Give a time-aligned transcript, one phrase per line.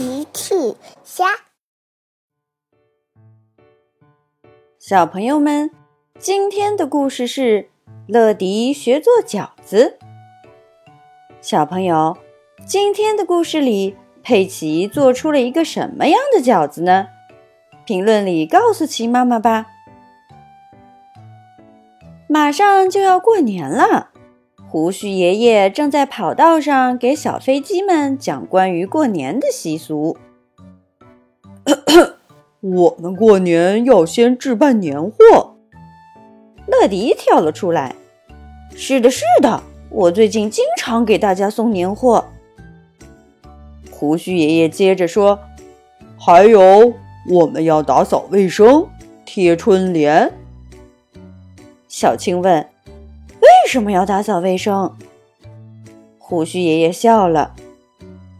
[0.00, 0.54] 奇趣
[1.04, 1.26] 虾，
[4.78, 5.70] 小朋友们，
[6.18, 7.68] 今天的故事是
[8.06, 9.98] 乐迪学做饺子。
[11.42, 12.16] 小朋友，
[12.64, 17.08] 今天的故事里，佩奇做出了一个什么样的饺子呢？
[17.84, 19.66] 评论里告诉奇妈妈吧。
[22.26, 24.09] 马上就要过年了。
[24.70, 30.16] 胡须爷爷正在跑道上给小飞机们讲关于过年的习俗。
[32.62, 35.56] 我们过年要先置办年货。
[36.68, 37.96] 乐迪跳了出来
[38.76, 39.60] ：“是的，是的，
[39.90, 42.26] 我最近经常给大家送年货。”
[43.90, 45.40] 胡须爷爷接着说
[46.16, 46.94] ：“还有，
[47.28, 48.86] 我们要打扫卫生，
[49.24, 50.32] 贴春联。”
[51.88, 52.64] 小青问。
[53.70, 54.96] 为什么要打扫卫生？
[56.18, 57.54] 胡须爷爷笑了，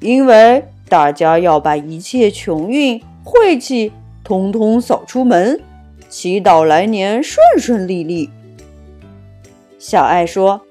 [0.00, 3.92] 因为大家要把一切穷运、晦气
[4.24, 5.60] 通通扫出门，
[6.08, 8.30] 祈祷来年顺顺利利。
[9.78, 10.62] 小爱说：“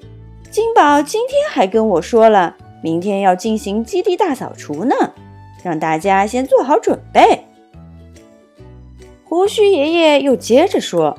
[0.50, 4.96] 金宝今天还跟我说了，明天要进行基地大扫除呢，
[5.64, 7.44] 让大家先做好准备。”
[9.24, 11.16] 胡须爷爷又接着说。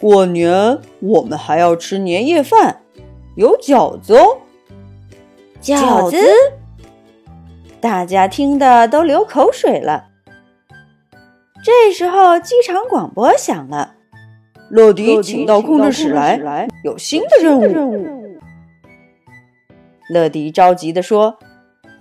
[0.00, 2.80] 过年我们还要吃年夜饭，
[3.36, 4.38] 有饺子哦。
[5.60, 6.16] 饺子，
[7.80, 10.06] 大家听的都流口水了。
[11.62, 13.96] 这时候，机场广播响了
[14.72, 18.06] ：“乐迪，请到控制室来，有新的任务。”
[20.10, 21.36] 乐迪着急地说：“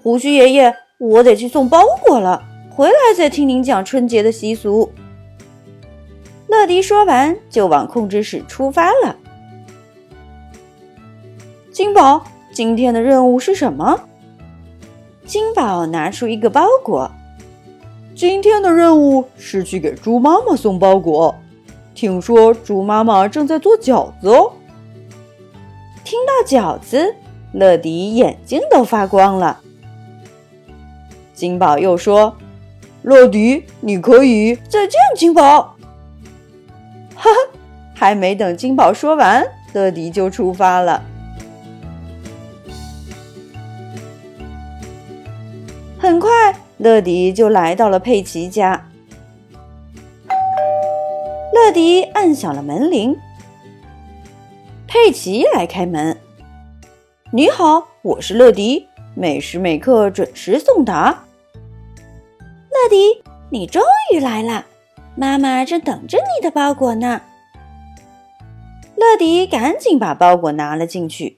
[0.02, 4.90] 胡须爷爷，我得去送包裹了，回来再听您讲春节的习俗。”
[6.60, 9.16] 乐迪说完，就往控制室出发了。
[11.72, 12.22] 金宝，
[12.52, 13.98] 今天的任务是什么？
[15.26, 17.10] 金宝拿出一个包裹。
[18.14, 21.34] 今天的任务是去给猪妈妈送包裹。
[21.96, 24.52] 听说猪妈妈正在做饺子哦。
[26.04, 27.16] 听到饺子，
[27.54, 29.62] 乐迪眼睛都发光了。
[31.34, 32.36] 金宝又说
[33.04, 35.76] ：“乐迪，你可以再见，金宝。”
[37.20, 37.60] 哈哈，
[37.94, 41.04] 还没等金宝说完，乐迪就出发了。
[46.00, 46.30] 很快，
[46.78, 48.88] 乐迪就来到了佩奇家。
[51.54, 53.18] 乐迪按响了门铃，
[54.88, 56.18] 佩奇来开门。
[57.34, 61.26] 你好，我是乐迪，每时每刻准时送达。
[62.72, 64.66] 乐迪，你终于来了。
[65.20, 67.22] 妈妈正等着你的包裹呢。
[68.96, 71.38] 乐迪赶紧把包裹拿了进去。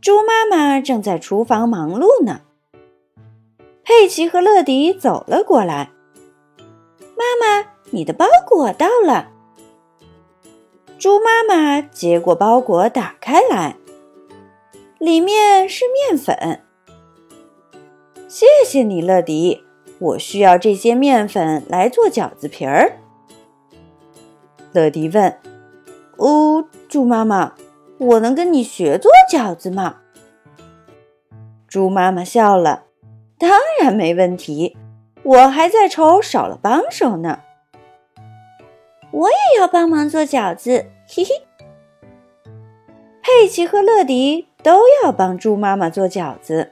[0.00, 2.40] 猪妈妈正在厨房忙碌呢。
[3.82, 5.90] 佩奇和乐迪走了过来。
[6.98, 9.30] 妈妈，你的包裹到了。
[10.98, 13.76] 猪妈妈接过包裹，打开来，
[14.98, 16.62] 里面是面粉。
[18.28, 19.63] 谢谢你，乐迪。
[20.04, 22.98] 我需要这些面粉来做饺子皮儿。
[24.72, 25.38] 乐迪问
[26.18, 27.54] ：“哦，猪妈妈，
[27.98, 29.96] 我能跟你学做饺子吗？”
[31.66, 32.84] 猪妈妈笑了
[33.38, 33.50] ：“当
[33.80, 34.76] 然没问题，
[35.22, 37.40] 我还在愁少了帮手呢。”
[39.10, 41.30] 我也要帮忙做饺子，嘿嘿。
[43.22, 46.70] 佩奇和乐迪都要帮猪妈妈做饺子。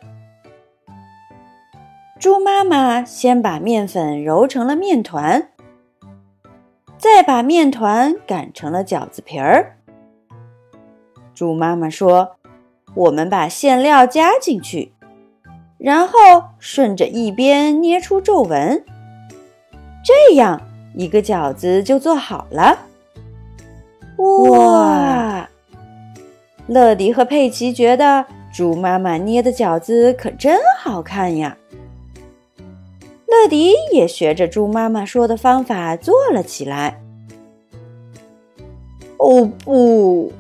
[2.23, 5.49] 猪妈妈先把面粉揉成了面团，
[6.97, 9.77] 再把面团擀成了饺子皮儿。
[11.35, 12.37] 猪妈妈说
[12.95, 14.93] ：“我们把馅料加进去，
[15.79, 18.85] 然后顺着一边捏出皱纹，
[20.05, 20.63] 这样
[20.95, 22.79] 一个饺子就做好了。”
[24.49, 25.49] 哇！
[26.69, 31.57] 乐迪和佩奇觉得猪妈妈捏的饺子可真好看呀。
[33.43, 37.03] 乐迪也学着猪妈妈说的方法做了起来。
[39.17, 40.33] 哦不！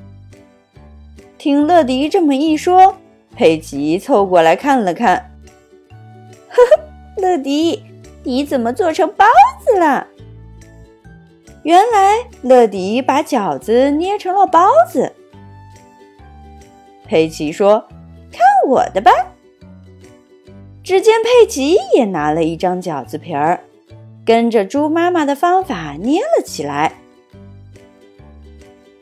[1.37, 2.95] 听乐迪这么一说，
[3.35, 5.33] 佩奇凑过来看了看。
[6.49, 6.83] 呵呵，
[7.21, 7.83] 乐迪，
[8.23, 9.27] 你怎么做成包
[9.67, 10.07] 子了？
[11.65, 15.13] 原来乐迪把饺子捏成了包子。
[17.05, 17.85] 佩奇说
[18.31, 19.11] ：“看我的吧。”
[20.83, 23.61] 只见佩奇也拿了一张饺子皮儿，
[24.25, 26.93] 跟着猪妈妈的方法捏了起来。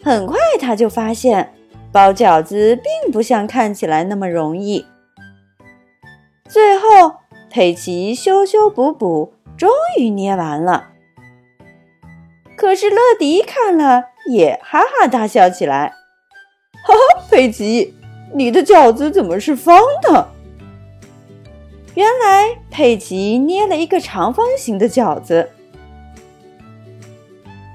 [0.03, 1.55] 很快，他就发现
[1.91, 4.85] 包饺子并不像看起来那么容易。
[6.49, 7.15] 最后，
[7.51, 10.89] 佩奇修修补补，终于捏完了。
[12.57, 15.95] 可是乐迪看了也哈哈大笑起来
[16.85, 17.95] ：“哈哈，佩奇，
[18.35, 20.29] 你的饺子怎么是方的？”
[21.95, 25.51] 原来佩奇捏了一个长方形的饺子。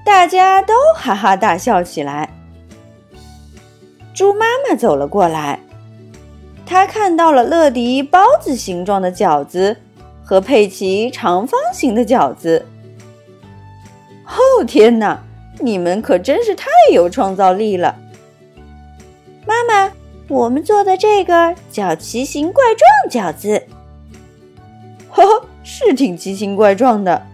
[0.04, 2.30] 大家都哈哈大笑起来。
[4.14, 5.60] 猪妈妈走了过来。
[6.64, 9.76] 她看到了乐迪包子形状的饺子
[10.24, 12.66] 和佩奇长方形的饺子。
[14.26, 15.22] 哦天哪，
[15.60, 17.94] 你们可真是太有创造力了！
[19.46, 19.92] 妈妈，
[20.28, 23.62] 我们做的这个叫奇形怪状饺子。
[25.16, 27.26] 呵呵，是挺奇形怪状的。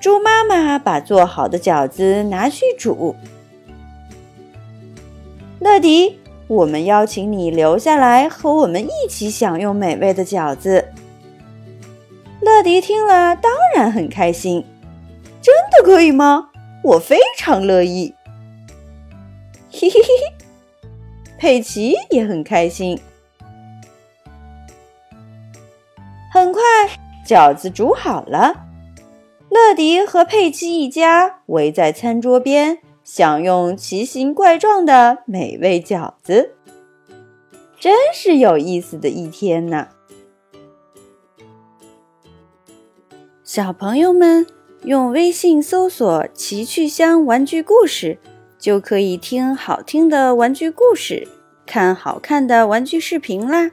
[0.00, 3.14] 猪妈妈把做好的饺子拿去煮。
[5.60, 6.18] 乐迪。
[6.48, 10.92] 我们邀请你留下来和我们一起享用美味的饺子。
[12.40, 14.64] 乐迪听了当然很开心，
[15.42, 16.50] 真的可以吗？
[16.84, 18.14] 我非常乐意。
[19.72, 20.88] 嘿嘿嘿嘿，
[21.36, 22.96] 佩奇也很开心。
[26.36, 26.60] 很快，
[27.26, 28.66] 饺子煮好了，
[29.48, 32.78] 乐迪和佩奇一家围在餐桌边。
[33.02, 36.56] 享用奇形怪状的美味饺子，
[37.80, 39.88] 真是有意思的一天呢！
[43.42, 44.46] 小朋友们
[44.82, 48.18] 用微信搜索“奇趣箱玩具故事”，
[48.60, 51.26] 就可以听好听的玩具故事，
[51.64, 53.70] 看好看的玩具视频啦！